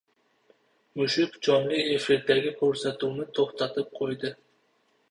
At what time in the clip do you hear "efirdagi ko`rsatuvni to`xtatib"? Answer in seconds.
1.99-3.95